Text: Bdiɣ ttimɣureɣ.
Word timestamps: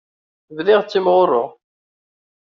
Bdiɣ 0.55 0.81
ttimɣureɣ. 0.83 1.47